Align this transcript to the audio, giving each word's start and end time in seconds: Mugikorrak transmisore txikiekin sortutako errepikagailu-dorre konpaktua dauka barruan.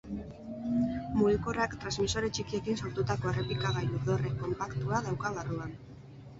Mugikorrak 1.19 1.75
transmisore 1.83 2.33
txikiekin 2.39 2.81
sortutako 2.83 3.31
errepikagailu-dorre 3.35 4.35
konpaktua 4.43 5.07
dauka 5.09 5.37
barruan. 5.41 5.81